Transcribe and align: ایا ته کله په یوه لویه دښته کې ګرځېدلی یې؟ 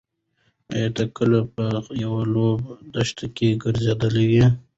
ایا 0.73 0.89
ته 0.95 1.03
کله 1.17 1.39
په 1.53 1.63
یوه 2.03 2.21
لویه 2.33 2.73
دښته 2.93 3.25
کې 3.35 3.59
ګرځېدلی 3.63 4.25
یې؟ 4.35 4.45